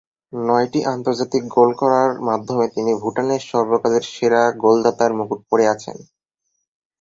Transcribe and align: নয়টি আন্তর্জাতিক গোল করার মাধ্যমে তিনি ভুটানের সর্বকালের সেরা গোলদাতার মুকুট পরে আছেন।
নয়টি 0.33 0.79
আন্তর্জাতিক 0.93 1.43
গোল 1.55 1.69
করার 1.81 2.09
মাধ্যমে 2.27 2.65
তিনি 2.75 2.91
ভুটানের 3.01 3.41
সর্বকালের 3.51 4.03
সেরা 4.13 4.41
গোলদাতার 4.63 5.11
মুকুট 5.17 5.39
পরে 5.49 5.65
আছেন। 5.67 5.97